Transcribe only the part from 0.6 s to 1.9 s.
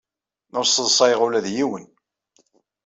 sseḍsayeɣ ula d yiwen.